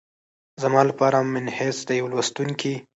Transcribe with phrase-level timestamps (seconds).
[0.61, 2.73] زما لپاره منحیث د یوه لوستونکي